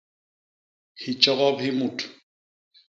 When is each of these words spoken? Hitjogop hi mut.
Hitjogop 1.03 1.57
hi 1.63 1.71
mut. 1.79 1.99